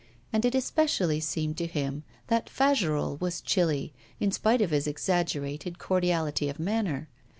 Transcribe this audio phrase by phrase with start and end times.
[0.33, 5.77] And it especially seemed to him that Fagerolles was chilly, in spite of his exaggerated
[5.77, 7.07] cordiality of manner.